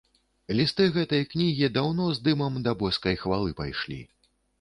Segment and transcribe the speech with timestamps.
[0.59, 4.01] Лісты гэтай кнігі даўно з дымам да боскай хвалы пайшлі.